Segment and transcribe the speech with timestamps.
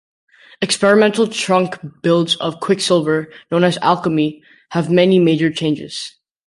[0.63, 6.15] Experimental trunk builds of Quicksilver, known as "Alchemy", have many major changes.